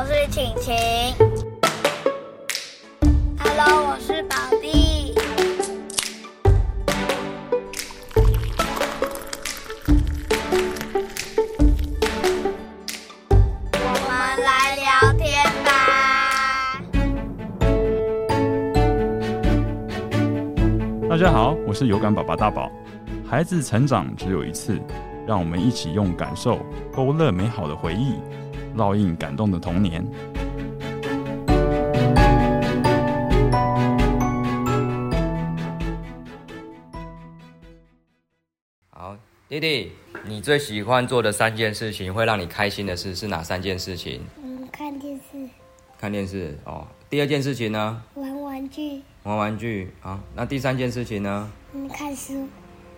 [0.00, 0.72] 我是晴晴。
[3.40, 5.12] Hello，我是宝弟。
[13.72, 14.14] 我们
[14.44, 14.86] 来聊
[15.18, 15.26] 天
[15.64, 15.68] 吧。
[21.10, 22.70] 大家好，我是有感宝宝大宝。
[23.28, 24.80] 孩子成长只有一次，
[25.26, 26.60] 让我们一起用感受
[26.94, 28.14] 勾勒美好的回忆，
[28.78, 30.02] 烙印感动的童年。
[38.88, 39.16] 好，
[39.48, 39.92] 弟弟，
[40.24, 44.22] 你最喜欢做的三件事情，会让你开心的事是哪三件事情？
[44.42, 45.48] 嗯，看电视。
[45.98, 46.86] 看电视哦。
[47.10, 48.02] 第二件事情呢？
[48.14, 49.02] 玩玩具。
[49.24, 49.90] 玩玩具。
[50.02, 51.50] 啊，那第三件事情呢？
[51.72, 52.48] 嗯，看书。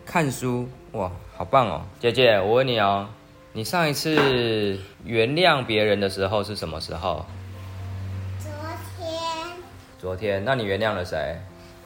[0.05, 1.83] 看书哇，好棒哦！
[2.01, 3.09] 姐姐，我问你哦，
[3.53, 7.27] 你上一次原谅别人的时候是什么时候？
[8.39, 8.49] 昨
[8.97, 9.09] 天。
[9.99, 11.37] 昨天，那你原谅了谁？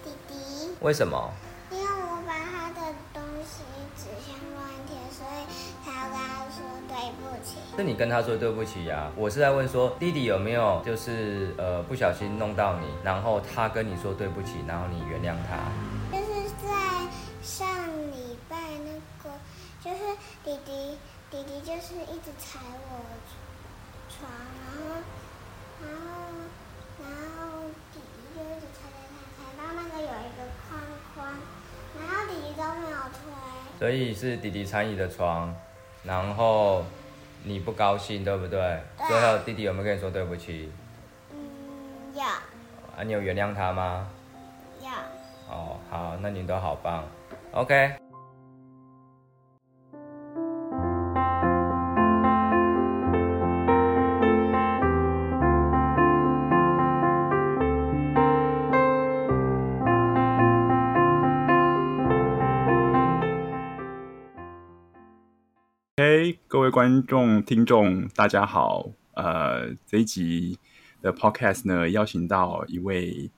[0.05, 0.35] 弟弟。
[0.81, 1.33] 为什么？
[1.71, 3.63] 因为我把他的东西
[3.97, 5.47] 指向乱贴，所以
[5.83, 7.57] 他要跟他说对不起。
[7.75, 9.13] 是你跟他说对不起呀、啊？
[9.17, 15.57] 我是在问说，弟弟有没有就是呃不小心弄到你，然后他跟你说对不起，然后你原谅他？
[16.15, 17.09] 就是在
[17.43, 17.67] 上
[18.13, 19.35] 礼拜那个。
[19.83, 19.99] 就是
[20.43, 20.97] 弟弟，
[21.35, 23.03] 弟弟就是一直踩我
[24.09, 24.31] 床，
[24.63, 25.03] 然后，
[25.83, 26.07] 然后，
[27.03, 30.81] 然后弟弟就一直踩踩踩，踩到那个有一个框
[31.13, 31.27] 框，
[31.99, 33.19] 然后弟弟都没有推。
[33.81, 35.53] 所以是弟弟踩你的床，
[36.05, 36.85] 然后
[37.43, 38.81] 你不高兴，对不对？
[38.97, 39.09] 对。
[39.09, 40.71] 最后弟弟有没有跟你说对不起？
[41.33, 42.23] 嗯，有。
[42.23, 44.07] 啊，你有原谅他吗？
[44.81, 44.89] 有。
[45.53, 47.03] 哦，好，那你都好棒
[47.51, 48.04] ，OK。
[65.97, 68.91] 嘿，各位观众、听众，大家好。
[69.13, 70.59] 呃，这一集
[71.01, 73.31] 的 Podcast 呢，邀请到一位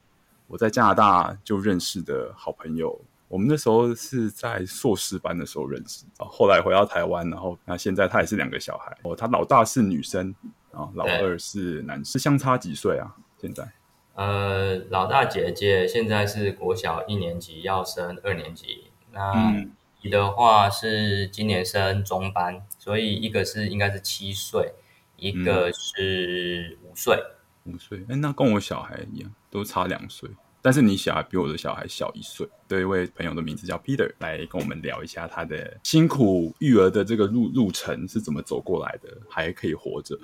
[0.47, 2.99] 我在加拿大就认识的好朋友。
[3.29, 8.97] 我们那时候是在硕士班的时候认识，后来回到台湾，然后那现在他也是两个小孩。
[9.03, 10.35] 哦，他老大是女生，
[10.73, 13.17] 然后老二是男生，相差几岁啊？
[13.39, 13.71] 现在？
[14.15, 18.85] 呃，老大姐姐现在是国小一年级，要升二年级。
[19.13, 19.31] 那。
[19.33, 19.73] 嗯
[20.09, 24.73] 的话是今年升中班，所以一个是应该是七岁，
[25.17, 27.23] 一个是五岁。
[27.65, 30.31] 五岁，哎，那跟我小孩一样，都差两岁。
[30.63, 32.49] 但是你小孩比我的小孩小一岁。
[32.67, 40.19] 对，一位朋友的名字叫 Peter，来跟我们聊一下他的辛苦育儿的这个路路程是怎么走过来的，还可以活着。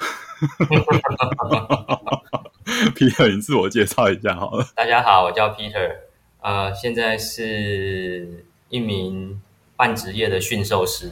[2.95, 4.67] Peter，你自我介绍一下好了。
[4.75, 5.97] 大家好，我叫 Peter，
[6.41, 9.41] 呃，现在是一名。
[9.83, 11.11] 半职业的驯兽师，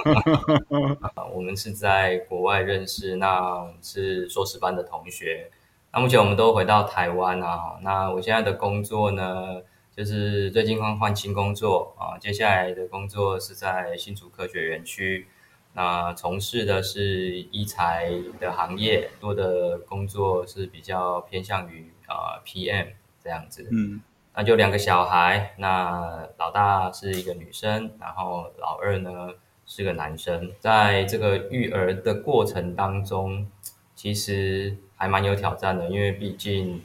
[1.34, 5.50] 我们是在国外认识，那是硕士班的同学。
[5.92, 7.78] 那目前我们都回到台湾啊。
[7.82, 9.60] 那我现在的工作呢，
[9.94, 12.16] 就是最近刚换新工作啊。
[12.16, 15.28] 接下来的工作是在新竹科学园区，
[15.74, 22.92] 那从事的是医材的行业，多的工作是比较偏向于啊 PM
[23.22, 23.68] 这样子。
[23.70, 24.00] 嗯。
[24.38, 29.30] 那就两个小孩，那老大是一个女生，然后老二呢
[29.66, 30.52] 是个男生。
[30.60, 33.50] 在这个育儿的过程当中，
[33.96, 36.80] 其实还蛮有挑战的，因为毕竟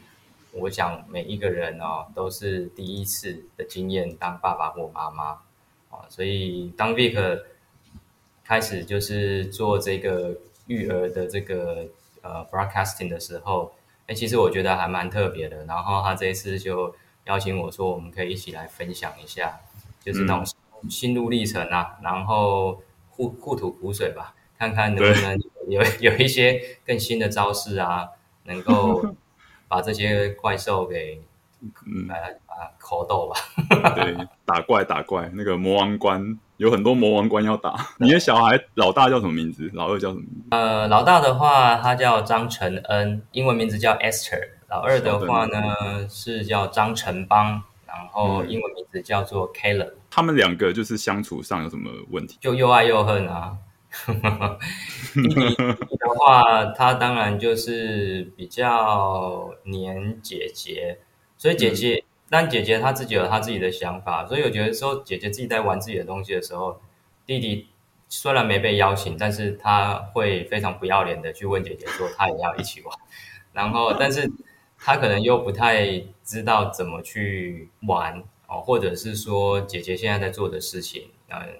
[0.54, 5.26] 我想每一个人哦都是第一次的经验当爸爸或妈妈
[5.92, 7.40] 啊，所以当 Vic
[8.44, 11.86] 开始就是做这个育儿的这个
[12.24, 13.72] 呃 broadcasting 的时候，
[14.08, 15.64] 哎，其实我觉得还蛮特别的。
[15.66, 16.96] 然后他这一次就。
[17.26, 19.60] 邀请我说，我们可以一起来分享一下，
[20.04, 20.46] 就是那种
[20.90, 25.40] 心路历程啊，嗯、然后互互吐苦水吧，看看能不能
[25.70, 28.10] 有有一些更新的招式啊，
[28.44, 29.16] 能够
[29.70, 31.22] 把这些怪兽给
[31.86, 33.94] 嗯啊口斗吧。
[33.96, 34.16] 对，
[34.46, 37.74] 打怪打怪，那个魔王关有很多魔王关要打。
[37.98, 39.72] 你的小孩老大叫什么名字？
[39.74, 40.48] 老二叫什么名字？
[40.52, 44.50] 呃，老大的话，他叫张承恩，英文名字叫 Esther。
[44.74, 49.92] 老二的话呢是叫张成邦，然后英文名字叫做 Caleb。
[50.10, 52.40] 他们两个就是相处上有什么问题？
[52.42, 53.56] 就又爱又恨啊。
[55.14, 55.56] 弟弟
[55.98, 60.98] 的话，他当然就是比较黏姐姐，
[61.38, 66.82] 所以姐姐，嗯、但姐姐她自己有她自己的想法，所以我觉得说姐姐自己在玩自己的东西的时候，
[67.28, 67.68] 弟弟
[68.10, 72.98] 虽然没被邀请，但是他会非常不要脸的去问姐姐说他也要一起玩，
[73.52, 74.28] 然后但是
[74.86, 81.10] 他可能又不太知道怎么去玩哦，或者是说姐姐现在在做的事情，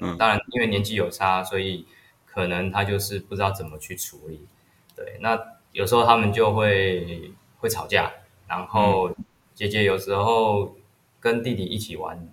[0.02, 1.86] 嗯，当然因为年纪有差，所以
[2.26, 4.46] 可能他就是不知道怎么去处理。
[4.94, 5.40] 对，那
[5.72, 8.12] 有时候他们就会会吵架，
[8.46, 9.10] 然后
[9.56, 10.76] 姐姐有时候
[11.22, 12.28] 跟弟弟一起玩，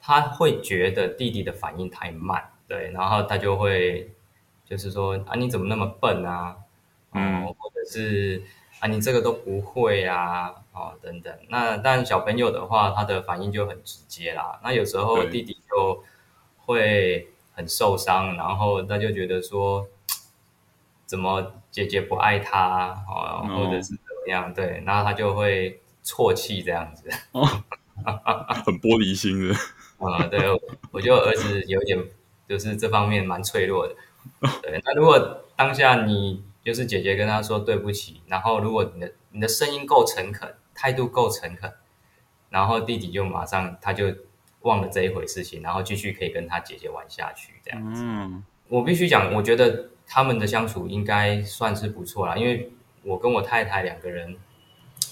[0.00, 4.10] 他会觉得弟弟的反应太慢，对，然后他就会
[4.66, 6.56] 就是说啊，你怎么那么笨啊？
[7.12, 8.42] 嗯，或者是
[8.82, 11.32] 啊，你这个都不会啊，哦，等等。
[11.48, 14.58] 那但小朋友的话，他的反应就很直接啦。
[14.64, 16.02] 那有时候弟弟就
[16.56, 19.86] 会很受伤，然后他就觉得说。
[21.04, 24.54] 怎么姐姐不爱他啊，哦，或者是怎么样？
[24.54, 27.44] 对，然后他就会啜泣这样子，哦、
[28.64, 29.54] 很玻璃心的。
[30.00, 30.40] 啊、嗯，对，
[30.90, 32.02] 我觉得儿子有点
[32.48, 33.94] 就是这方面蛮脆弱的。
[34.62, 41.72] 对，那如果当下你就是姐姐跟他说对不起，然后如果你的你的声音够诚恳，态度够诚恳，
[42.50, 44.06] 然后弟弟就马上他就
[44.60, 48.02] 忘了这一回事情，然后继续可以跟他姐姐玩下去这样子。
[48.04, 49.88] 嗯，我必须讲，我觉得。
[50.04, 52.70] 他们的相处应该算是不错啦，因为
[53.02, 54.36] 我跟我太太两个人，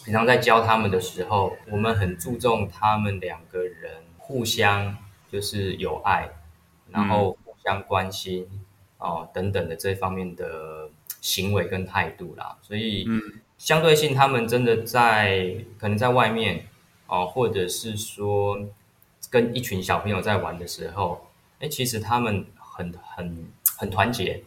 [0.05, 4.99] 平常在教他们的时候，我们很注重他们两个人互相
[5.31, 6.29] 就是有爱，
[6.91, 8.47] 然后互相关心
[8.99, 12.56] 哦、呃、等等的这方面的行为跟态度啦。
[12.62, 13.06] 所以，
[13.58, 16.67] 相对性，他们真的在可能在外面
[17.06, 18.58] 哦、呃，或者是说
[19.31, 21.26] 跟一群小朋友在玩的时候，
[21.58, 24.43] 哎，其实他们很很很团结。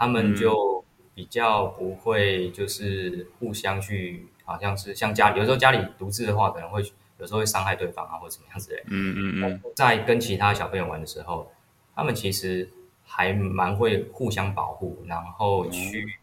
[0.00, 6.80] 他们就比较不会，就是互相去，好像是像家里，有时候家里独自的话，可能会
[7.18, 8.80] 有时候会伤害对方啊，或者怎么样之类。
[8.86, 9.60] 嗯嗯嗯。
[9.74, 11.50] 在跟其他小朋友玩的时候，
[11.96, 12.70] 他们其实
[13.08, 16.18] 还蛮会互相保护，然后去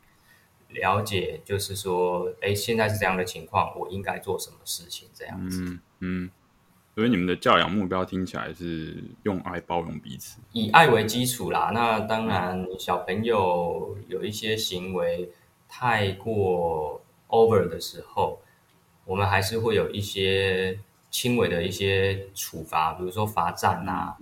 [0.70, 5.64] 了解，就是说，哎，现在是这样的情况，我应该做什么事情，这样子。
[5.66, 6.32] 嗯嗯。
[6.94, 11.72] 所以你们的教养目标听起来是用爱包容彼此，以爱为基础啦。
[11.74, 15.30] 那当然，小朋友有一些行为
[15.68, 18.40] 太过 over 的时候，
[19.04, 20.80] 我们还是会有一些
[21.12, 24.18] 轻微的一些处罚，比如说罚站啊，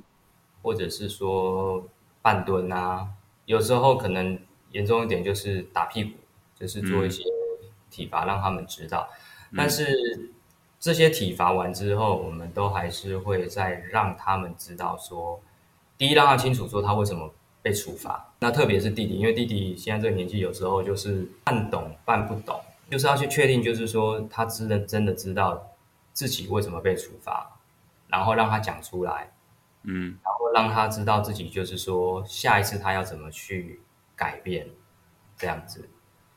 [0.63, 1.87] 或者是说
[2.23, 3.07] 半蹲啊。
[3.45, 4.39] 有时候可能
[4.71, 6.17] 严重一点就是打屁股，
[6.55, 7.21] 就是做一些
[7.91, 9.07] 体罚让他们知道。
[9.55, 10.31] 但是。
[10.83, 15.41] 这些体罚完之后，我们都还是会再让他们知道说，
[15.97, 18.33] 第一让他清楚说他为什么被处罚。
[18.39, 22.59] 那特别是弟弟，因为弟弟现在这个年纪，有时候就是半懂半不懂，
[22.91, 25.71] 就是要去确定，就是说他真的真的知道
[26.11, 27.49] 自己为什么被处罚，
[28.09, 29.31] 然后让他讲出来，
[29.83, 33.81] 嗯，然后让他知道自己就是说下一次他要怎么去
[34.15, 34.69] 改变，
[35.37, 35.89] 这样子。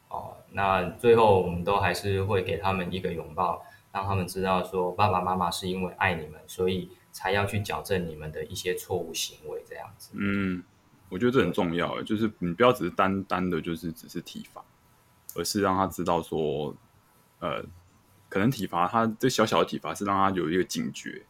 [0.08, 3.64] 哦，那最后我们都还是会给他们一个拥抱。
[3.92, 10.10] 让他们知道说，爸爸妈妈是因为爱你们，所以才要去矫正你们的一些错误行为，这样子。
[10.12, 10.62] 嗯，
[11.08, 14.62] 我觉得这很重要，就是你不要只是单单的，就是只是体罚，
[15.34, 16.76] 而是让他知道说，
[17.38, 17.64] 呃，
[18.28, 21.22] 可能体罚他这小小的体罚是让他有一个警觉。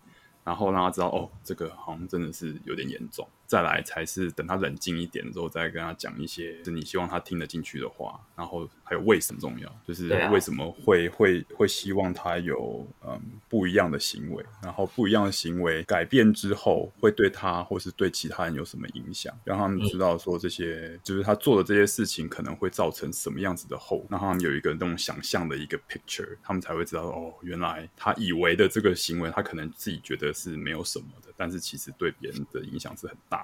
[0.47, 3.27] 然后让他知道，哦，这个好像真的是有点严重。
[3.47, 8.21] 再来才是等他冷静一点之后，再跟他讲一些是你希望他听得进去的话。
[8.37, 14.45] 然后还有为什么重要，就是为什么会会会希望他有嗯不一样的行为。
[14.63, 19.35] 然后不一样的行为改变之后，会对他或是对其他人有什么影响？
[19.45, 30.27] 让他们知道说这些就是他做的这些事情可能会造成什么样子的后，让他们有一个那种想象的一个 picture，他们才会知道哦，原来他以为的这个行为，他可能自己觉得。
[30.37, 33.36] 是没有什么的，但是其实对别人的影响是很大。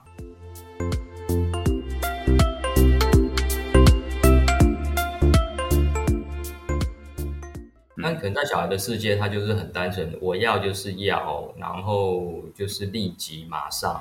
[7.94, 14.00] 那可能在小孩的世界，他就是很单纯，我要就是要，然后就是立即马上，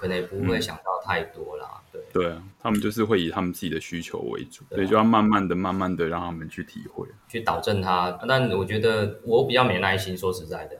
[0.00, 1.80] 可能也不会想到太多啦。
[1.92, 8.18] 对对啊，他们就是会以他们自己的需求为主，所以就要慢慢的、慢慢的让他们去体会，去导正他。
[8.26, 10.76] 但我觉得我比较没耐心，说实在的，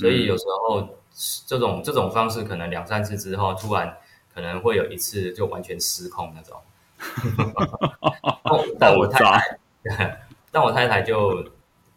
[0.00, 0.88] 所以有时候。
[1.46, 3.94] 这种这种方式可能两三次之后，突然
[4.32, 6.56] 可能会有一次就完全失控那种。
[8.78, 9.18] 但我太
[9.84, 10.20] 太，
[10.52, 11.44] 但我太太就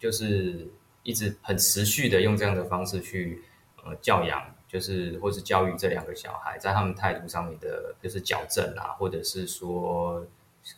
[0.00, 0.68] 就是
[1.04, 3.42] 一直很持续的用这样的方式去
[3.84, 10.26] 呃教养，就是或是教育这两个小孩，在他们态度上面的，就是矫正啊，或者是说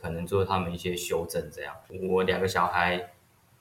[0.00, 1.74] 可能做他们一些修正这样。
[2.10, 3.12] 我两个小孩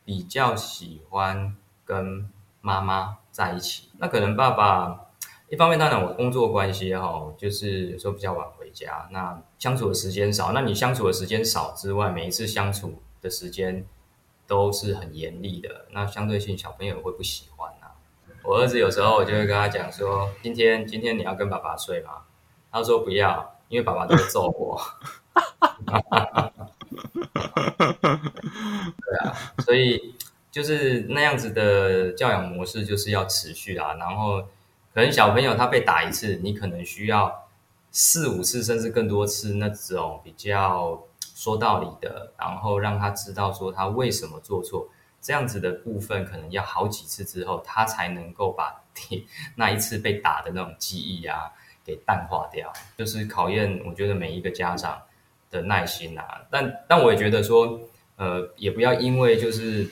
[0.04, 1.56] 比较喜欢
[1.86, 2.30] 跟
[2.60, 4.98] 妈妈在一起，那可能爸爸
[5.50, 10.54] 一方面当然我工作关系哈，就是有时候比较晚回家，那相处的时间少。
[10.54, 13.86] 那你相处的时间少之外，每一次相处的时间
[14.48, 17.92] 都是很严厉的，那相对性小朋友会不喜欢啊。
[18.42, 22.22] 我儿子有时候我就会跟他讲说：“今天今天你要跟爸爸睡吗？”
[22.72, 24.80] 他说：“不要，因为爸爸都会揍我。”
[29.06, 30.16] 对啊，所以
[30.56, 33.94] 就是那样子的教养模式就是要持续啊。
[33.96, 34.42] 然后
[34.94, 37.50] 可能小朋友他被打一次，你可能需要
[37.92, 44.88] 四五次甚至更多次那种比较说道理的，然后让他知道说他为什么做错，
[45.22, 48.82] 这样子的部分可能要好几次之后，他才能够把
[49.58, 51.52] 那一次被打的那种记忆啊
[51.84, 52.72] 给淡化掉。
[52.98, 55.02] 就是考验我觉得每一个家长
[55.52, 57.78] 的耐心啊，但但我也觉得说，
[58.16, 59.86] 呃，也不要因为就是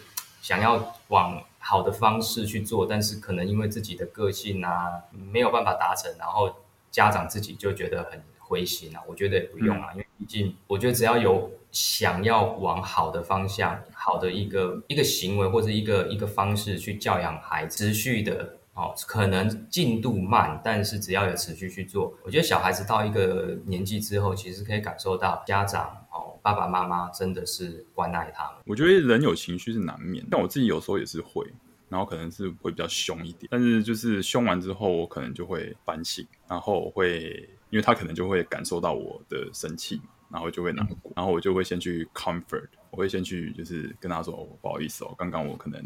[0.44, 6.54] 想要往好的方式去做，但是可能因为自己的个性啊没有办法达成，然后
[6.92, 9.02] 家长自己就觉得很灰心啊。
[9.08, 18.58] 我觉得也不用啊，嗯、因为毕竟我觉得只要有想要往好的方向、好的一个一个行为或者一个一个方式去教养孩子，持续的。
[18.76, 28.54] 哦，可能进度慢，但是只要有持续去做，我觉得小孩子到一个年纪之后，其实可以感受到家长哦，爸爸妈妈真的是关爱他们。
[28.66, 31.46] 我觉得人有情绪是难免，但我自己有时候也是会，
[31.88, 45.80] 然后可能是会比较凶一点，但是就是凶完之后，我可能就会反省，然后会，因为他可能就会感受到我的生气嘛，然后就会难过，然后我就会先去 comfort，我会先去就是跟他说，哦，不好意思哦，刚刚我可能。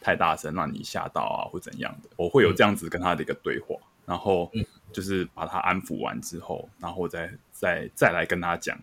[0.00, 4.50] 太大声让你吓到啊，或怎样的，我会有这样子跟他的一个对话，嗯、然后
[4.92, 8.78] 就是把他安抚完之后，然后再再再来跟他讲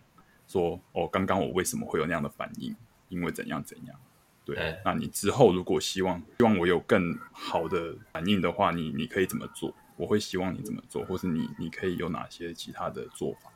[0.46, 2.76] 说，哦，刚刚我为什么会有那样的反应，
[3.08, 3.96] 因为怎样怎样，
[4.44, 9.74] 对，欸、那你之后如果希望希望我有更好的反应的话，你你可以怎么做？
[9.96, 13.50] 我会希望你怎么做，或是你你可以有哪些其他的做法？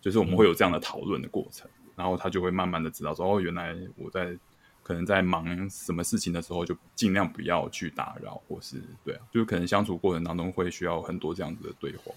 [0.00, 4.36] 就是我们会有这样的讨论的过程，嗯、然后他就会慢慢的知道说，哦，原来我在。
[4.84, 12.12] 可能在忙什么事情的时候，就尽量不要去打扰，或是对啊，就是可能相处过程当中会需要很多这样子的对话。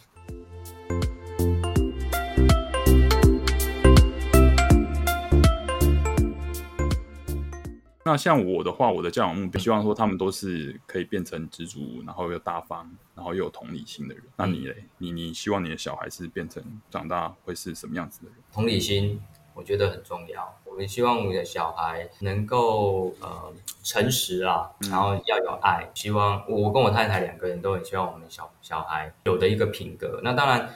[8.04, 14.24] 那像我的话，我的教养目标，希望说他们都是可以变成知足，然后又大方，然后又有同理心的人。
[14.36, 14.84] 那你嘞？
[14.98, 18.38] 你你希望你的小孩是变成长大会是什么样子的人？
[18.52, 19.22] 同理心。
[19.58, 20.56] 我觉得很重要。
[20.66, 25.90] 我们希望我们的小孩能够呃诚实啊，然后要有爱。
[25.96, 30.22] 希望我跟我太太两个人都很希望我们小小孩有的一个品格。
[30.24, 30.70] 那当然，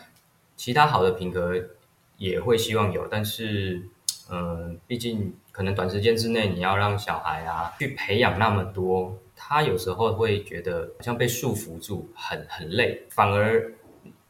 [0.57, 1.53] 其他好的品格
[2.17, 3.83] 也会希望有，但是
[4.31, 13.03] 嗯、呃，毕竟可能短时间之内你要让小孩啊去培养那么多，他有时候会觉得好像被束缚住，很很累。
[13.11, 13.71] 反而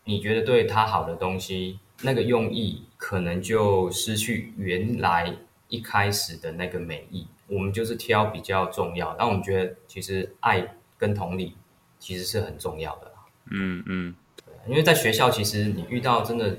[0.03, 2.83] 你觉得对他好的东西，那个用意。
[3.01, 5.35] 可能就失去原来
[5.69, 7.25] 一开始的那个美意。
[7.47, 11.57] 我们就是挑比较重要，但我们觉得其实爱跟同理
[11.97, 13.11] 其实是很重要的。
[13.49, 16.55] 嗯嗯，对，因为在学校其实你遇到真的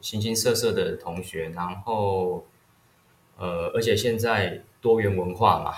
[0.00, 2.44] 形形色色的同学，然后
[3.38, 5.72] 呃，而且现在多元文化嘛，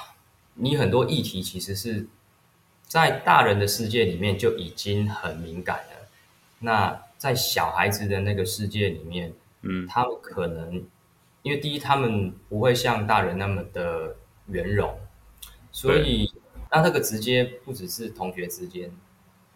[0.54, 2.06] 你很多议题其实是
[2.82, 6.08] 在大人的世界里面就已经很敏感了。
[6.60, 9.34] 那在小孩子的那个世界里面。
[9.62, 10.86] 嗯，他们可能
[11.42, 14.14] 因为第一，他们不会像大人那么的
[14.46, 14.96] 圆融，
[15.72, 16.32] 所以
[16.70, 18.90] 那这个直接不只是同学之间，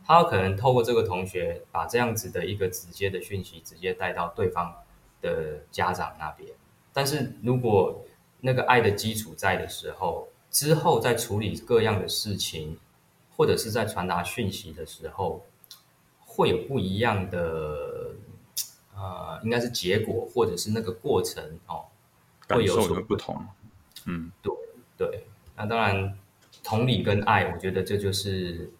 [0.04, 4.74] 他可能透过这个同学把这样子的一个直接的讯息直接带到对方
[5.20, 6.50] 的家长那边。
[6.92, 8.04] 但是如果
[8.40, 12.76] 那个爱的基础在的时候，之后在处理各样的事情，
[13.36, 15.44] 或者是在传达讯息的时候，
[16.18, 17.91] 会有不一样的。
[19.02, 21.84] 呃，应该是结果，或者是那个过程哦，
[22.48, 23.44] 会有所不同。
[24.06, 24.54] 嗯，对
[24.96, 25.26] 对。
[25.56, 26.16] 那当然，
[26.62, 28.70] 同理跟爱，我觉得这就是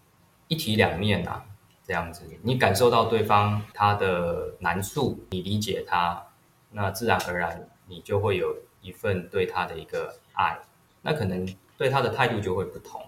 [0.47, 1.45] 一体两面啊。
[1.85, 6.25] 这样子，你感受到对方他的难处，你理解他，
[6.71, 10.57] 那自然而然你就会有一份对他的一个爱。
[11.01, 11.45] 那可能
[11.77, 13.01] 对他的态度就会不同。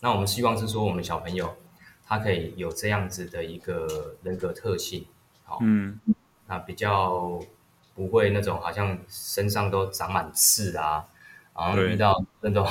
[0.00, 1.56] 那我们希望是说，我们小朋友
[2.06, 5.06] 他可以有这样子的一个人格特性。
[5.44, 5.98] 好、嗯。
[6.50, 7.40] 那比较
[7.94, 11.04] 不会那种好像身上都长满刺啊，
[11.56, 12.66] 然后遇到那种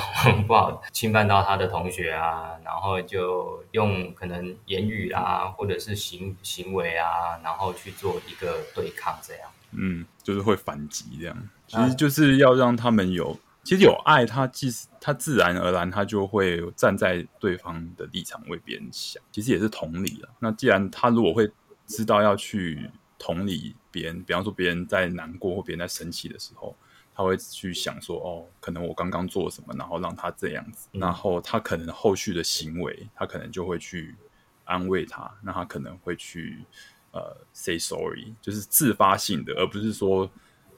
[0.46, 9.48] 不好侵犯到他的同学啊，然后就用可能言语啊，或者是行行为啊，然后去做一个对抗这样。
[9.72, 20.28] 嗯，就是会反击这样，其实就是要让他们有其实有爱，他其实他自然而然他就会站在对方的立场为别人想，其实也是同理了。
[20.40, 21.50] 那既然他如果会
[21.86, 22.90] 知道要去
[23.20, 26.74] 同理别人，比方说别人在难过或别人在生气的时候，
[27.14, 34.16] 他会去想说，哦，可能我刚刚做了什么，然后让他这样子，然后他可能后续的行为，他可能就会去
[34.64, 36.64] 安慰他，那他可能会去
[37.12, 40.28] 呃 say sorry，就是自发性的，而不是说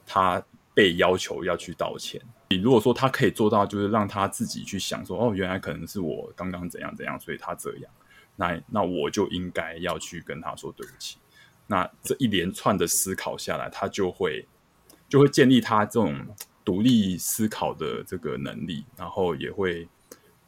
[0.05, 0.45] 他
[0.75, 2.21] 被要求要去道歉。
[2.51, 7.93] 你如果说他可以做到，就是让他自己去想说，哦，原来可能是我刚刚怎样怎样，所以他这样，
[8.35, 11.19] 那那我就应该要去跟他说对不起。
[11.73, 14.47] 那这一连串的思考下来，他就会
[15.09, 16.15] 就会建立他这种
[16.63, 19.89] 独立思考的这个能力，然后也会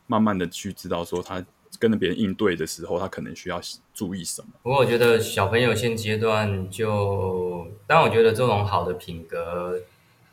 [0.07, 1.43] 慢慢的去知道说，他
[1.79, 3.59] 跟着别人应对的时候，他可能需要
[3.95, 4.49] 注意什么。
[4.63, 9.81] 不过我觉得小朋友现阶段就，当然我觉得这种好的品格，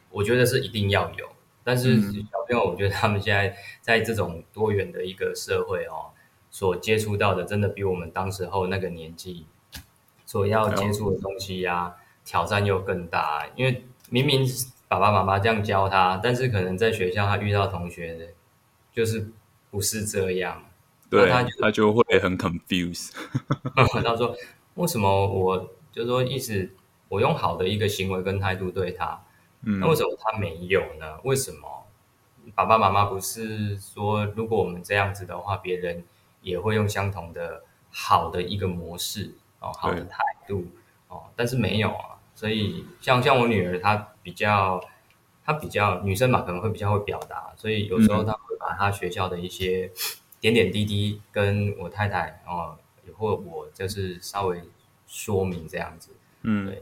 [0.10, 1.26] 我觉得是一定要有。
[1.64, 6.12] 但是小朋友，我觉得他们现在在这种多元的一个社会哦，
[6.50, 9.46] 所接触到的，真的比我们当时候那个年纪
[10.32, 13.46] 所要接触的东西呀、啊，挑战又更大。
[13.54, 14.48] 因为明明
[14.88, 18.26] 爸爸妈妈这样教他，但是可能在学校他遇到同学的，
[18.94, 19.30] 就是
[19.70, 20.64] 不是这样，
[21.10, 23.12] 对，他就，他就会很 confused。
[23.76, 24.34] 他说
[24.76, 26.70] ：“为什么我就是说，意思
[27.10, 29.22] 我用好的一个行为跟态度对他。”
[29.60, 31.20] 那为什么他没有呢？
[31.26, 31.86] 为什么
[32.56, 36.06] 爸爸妈妈不是说，如果我们这样子的话，别人
[36.42, 40.66] 也会用相同的好的一个模式哦，好的态度
[41.08, 42.20] 哦，但是没有啊。
[42.36, 44.84] 所以像像我女儿，她比较
[45.46, 49.90] 她比较女生嘛，可能会比较会表达，所以有时候她会把她学校的一些
[50.40, 52.78] 点点滴滴跟我太太哦，
[53.18, 54.62] 或我就是稍微
[55.08, 56.82] 说明这样子，嗯，对。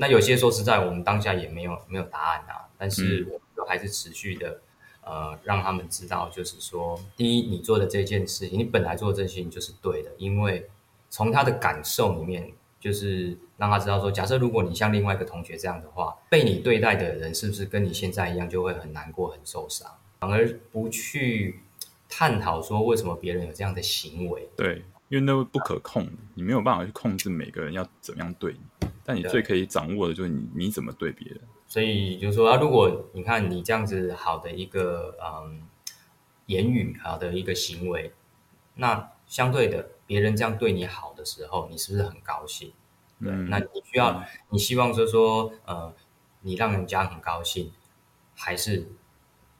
[0.00, 4.60] 那有些说实在，我们当下也没有没有答案啊，但是我们都还是持续的，
[5.02, 10.70] 呃，让他们知道，就是说，第一，你做的这件事情，你本来做的这件事情就是对的，因为
[11.10, 19.88] 从他的感受里面，就是让他知道说，假设如果你像另外一个同学这样的话，被你对待的人是不是跟你现在一样，就会很难过、很受伤，
[20.20, 21.60] 反而不去
[22.08, 28.88] 探讨说为什么别人有这样的行为，对，因为那不可控，你没有办法去控制每个人要怎么样对你。
[29.04, 35.62] 但你最可以掌握的就是你你怎么对别人，所以就是说啊，如果你看你这样子好的一个嗯
[36.44, 38.12] 言语，好的一个行为，
[38.74, 42.72] 那相对的别人这样对你好的时候，你是不是很高兴？
[43.22, 45.94] 对，嗯、那你需要、嗯、你希望就是说呃，
[46.40, 47.72] 你让人家很高兴，
[48.34, 48.88] 还是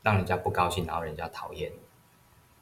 [0.03, 1.79] 让人家不高兴，然后人家讨厌你？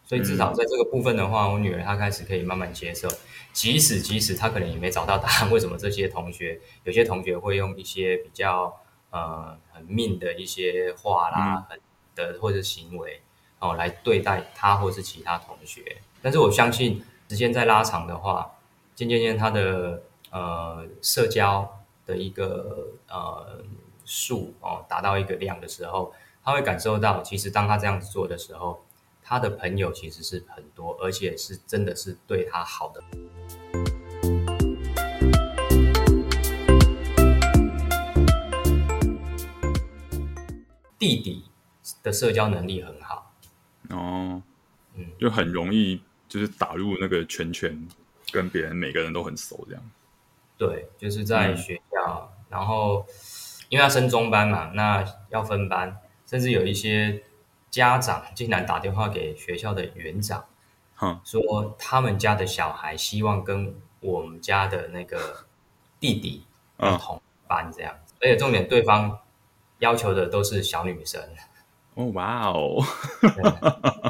[0.05, 3.09] 所以至少在这个部分的话，我女儿她开始可以慢慢接受，
[3.53, 11.81] 即使即使她可能也没找到答案，为什么这些同学有些同学会用一些比较呃很 mean 的一些话啦，很
[12.14, 13.21] 的或者行为
[13.59, 18.51] 哦来对待她或是其他同学，但是我相信时间在拉长的话，
[18.97, 23.62] 渐渐渐他的呃社交的一个呃
[24.05, 26.12] 数哦达到一个量的时候，
[26.43, 28.83] 他会感受到，其实当他这样子做的时候。
[29.23, 33.01] 他的朋友其实是很多，而且是真的是对他好的。
[40.99, 41.45] 弟弟
[42.03, 43.33] 的社交能力很好
[43.91, 44.43] 哦，
[44.95, 47.89] 嗯，就很容易就是打入那个圈圈，
[48.31, 49.83] 跟别人每个人都很熟这样。
[50.59, 53.07] 对，就是在学校，嗯、然后
[53.69, 57.23] 因为要升中班嘛，那要分班，甚至有一些。
[57.69, 60.47] 家长竟然打电话给学校的园长，
[61.03, 65.45] 嗯、说他们家的小孩希望跟我们家的那个
[66.01, 66.47] 弟弟
[66.79, 69.19] 同班这样子，嗯、而且重点对方
[69.81, 71.21] 要求的都是小女生。
[71.97, 72.83] 哦，哇哦！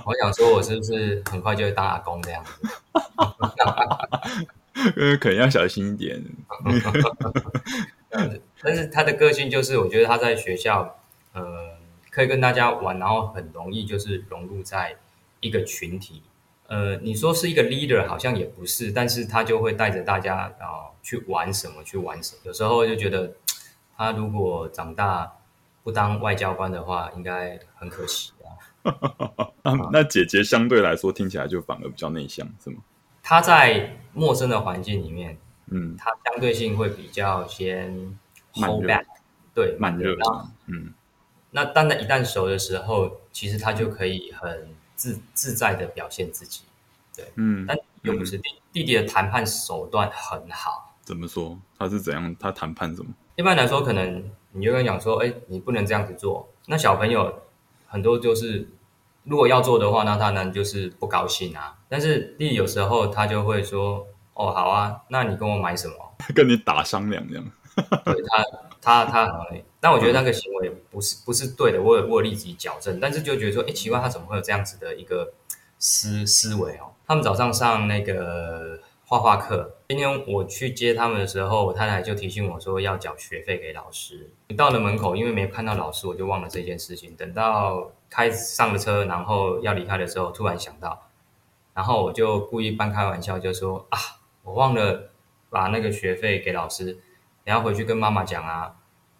[0.04, 2.52] 我想说，我是不是很快就会当阿公这样子？
[4.96, 6.22] 呃，可能要小心一点。
[8.62, 10.98] 但是他的个性就是，我觉得他在学校，
[11.32, 11.74] 呃。
[12.08, 14.96] 可以跟大家玩，然后很容易就是融入在
[15.40, 16.22] 一个群体。
[16.66, 22.40] 呃，你说是一个 leader，好像也不是，但是他就会带着大家啊、呃、去玩什么，去玩什么。
[22.44, 23.34] 有时候就觉得
[23.98, 25.30] 他如果长大
[25.86, 28.50] 不当外交官的话，应该很可惜啊。
[29.62, 32.78] 那那姐姐相对来说听起来就反而比较内向，是吗？
[33.22, 38.18] 她在陌生的环境里面，嗯，他相对性会比较先
[38.52, 39.04] hold back，
[39.54, 40.16] 对，慢热，
[40.66, 40.92] 嗯。
[41.52, 46.62] 那当然一旦熟的时候，其实她就可以很自自在的表现自己，
[47.16, 50.96] 对，嗯，但又不是弟、嗯、弟弟的谈判手段很好。
[51.02, 51.56] 怎么说？
[51.78, 52.34] 他是怎样？
[52.40, 53.12] 他谈判什么？
[53.36, 56.48] 一般来说，可能你就跟他讲说，哎，你不能这样子做。
[56.66, 57.42] 那小朋友
[57.86, 58.68] 很多就是
[59.24, 61.76] 如果要做的话，那他呢就是不高兴啊。
[61.88, 65.94] 但是弟弟有时候他就会说：“哦，好啊，那你跟我买什么？”
[66.34, 67.44] 跟你打商量这样。
[68.06, 68.44] 对他，
[68.80, 75.30] 他他很累，但我觉得那个行为不是不是对的，我有我有立即矫正，但是就觉得说，哎，奇怪，他怎么会有这样子的一个
[75.78, 76.94] 思思维哦？
[77.06, 84.28] 他们早上上那个画画课，今天我去接他们的时候，我太太就提醒我说要缴学费给老师。
[84.56, 87.14] 到了门口，因为没看到老师，我就忘了这件事情。
[87.14, 91.06] 等到开上了车，然后要离开的时候，突然想到，
[91.72, 93.98] 然后我就故意半开玩笑就说啊，
[94.42, 95.10] 我忘了
[95.50, 96.98] 把那个学费给老师。
[97.44, 98.74] 然后回去跟妈妈讲啊，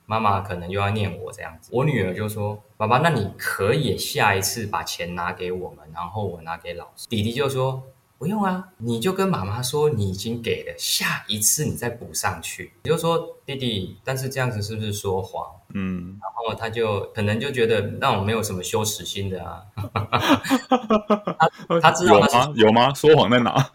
[0.04, 1.70] 妈妈可能又要念我这样子。
[1.72, 7.84] 我女儿就说：“爸爸，那你可以下一次把钱拿给我们，然后我拿给老师。”弟弟就说
[8.18, 15.44] ：“不用啊，你就跟妈妈说你已经给了，下一次你再补上去。”你就说弟弟，但是这样子是不是说谎？
[15.74, 19.62] 嗯，然后他就可能就觉得那我没有什么羞耻心的啊。
[21.38, 22.52] 他他知道他有吗？
[22.56, 22.94] 有吗？
[22.94, 23.70] 说谎在哪？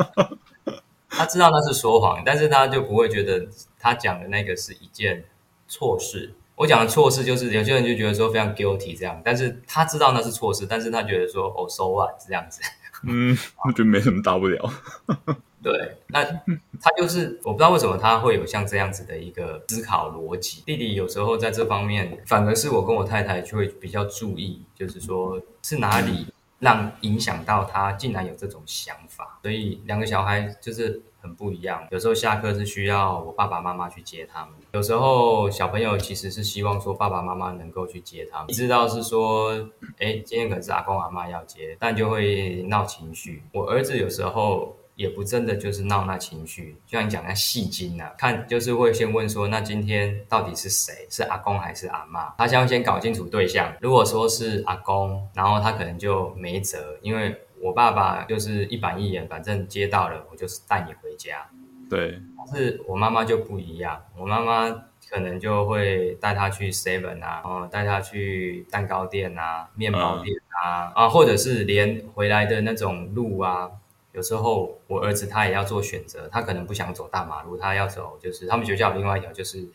[1.10, 3.46] 他知道那是说谎，但是他就不会觉得
[3.78, 5.22] 他讲的那个是一件
[5.68, 6.32] 错事。
[6.54, 12.62] 我讲的错事就是有些人就觉得说非常 guilty 这样，但是他知道那是错事，但是他觉得说哦，so what 这样子。
[13.02, 14.72] 嗯，我觉得没什么大不了。
[15.62, 20.62] 对，那他就是我不知道为什么他会有像这样子的一个思考逻辑。
[20.64, 26.26] 弟弟有时候在这方面，反而是我跟我太太就会比较注意，就是说是哪里。
[26.60, 31.86] 让影响到他竟然有这种想法，所以两个小孩就是很不一样。
[31.90, 38.46] 有时候下课是需要我爸爸妈妈去接他们，有时候小朋友其实是希望说爸爸妈妈能够去接他们。
[38.48, 39.52] 你知道是说，
[39.98, 43.42] 哎，今天可能是阿公阿妈要接，但就会闹情绪。
[43.52, 44.76] 我儿子有时候。
[44.96, 50.92] 也不真的就是闹那情绪，就像你讲那戏精啊，看就是会先问说，那今天到底是谁？
[51.08, 52.34] 是阿公还是阿妈？
[52.36, 53.74] 他想要先搞清楚对象。
[53.80, 61.48] 如果说是阿公，然后他可能就没辙，因为我爸爸就是一板一眼，反正接到了我就是带你回家。
[61.90, 64.70] 对，但是我妈妈就不一样，我妈妈
[65.10, 73.70] 可能就会带她去 Seven 啊，哦，带她去蛋糕店啊、面包店啊，嗯、啊，或者是连回来的那种路啊。
[74.12, 79.68] 有时候我儿子他也要做选择，他可能不想走大马路，他要走就是他们学校有另外一条就是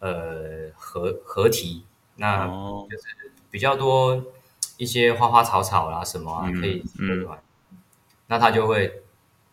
[0.00, 1.84] 呃河河堤，
[2.16, 4.20] 那就是比较多
[4.78, 7.40] 一些花花草草啦什么啊可以对吧？
[7.70, 7.78] 嗯嗯、
[8.26, 9.02] 那他就会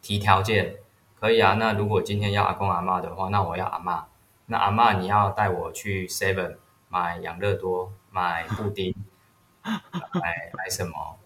[0.02, 0.76] 提条件，
[1.20, 1.54] 可以啊。
[1.56, 4.06] 那如果今天要阿公阿妈的话，那我要阿妈。
[4.48, 6.58] 那阿妈你要带我去 Seven
[6.90, 8.96] 买养乐多，买布丁，
[9.64, 9.72] 买
[10.54, 11.18] 买什么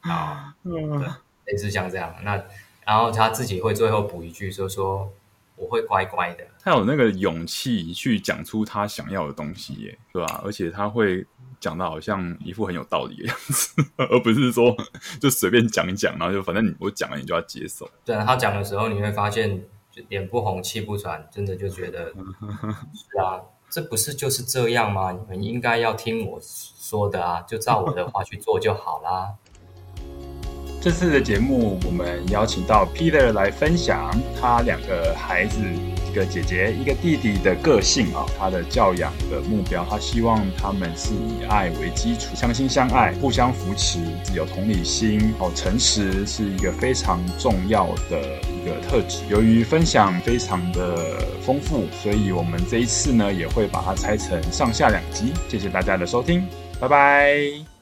[0.00, 0.54] 啊？
[0.62, 0.82] 对。
[1.46, 2.42] 类似像这样，那
[2.84, 5.08] 然后他自己会最后补一句说说
[5.54, 6.44] 我会乖乖的。
[6.60, 10.40] 他有那个勇气去讲出他想要的东西耶，对吧？
[10.44, 11.24] 而且他会
[11.66, 14.72] 讲的好像一副很有道理的样子， 而不是说
[15.20, 17.88] 就随便讲一讲，然后就反正你我讲了你就要接受。
[18.04, 19.64] 对啊，他讲的时候你会发现
[20.08, 22.12] 脸不红气不喘，真的就觉得
[22.94, 25.10] 是啊，这不是就是这样吗？
[25.10, 29.34] 你们应该要听我说的啊，就照我的话去做就好啦。
[30.86, 34.08] 这次的节目，我们邀请到 Peter 来分享
[34.40, 35.58] 他两个孩子，
[36.08, 43.98] 一个姐姐，一个弟弟的个性啊，他的教养的目标，他希望他们是以爱为基础，相亲相爱，互相扶持，
[44.32, 49.24] 有同理心，哦，诚实是一个非常重要的一个特质。
[49.28, 55.32] 由于分享非常的丰富，所以我们这一次呢，也会把它拆成上下两集。
[55.48, 56.46] 谢谢大家的收听，
[56.78, 57.75] 拜拜。